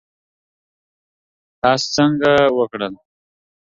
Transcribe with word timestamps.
تاسو 1.61 1.85
څنګه 1.95 2.31
وکړل؟ 2.57 2.93